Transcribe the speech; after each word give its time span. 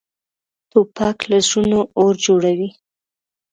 توپک 0.71 1.17
له 1.29 1.37
زړونو 1.47 1.79
اور 1.99 2.13
جوړوي. 2.25 2.69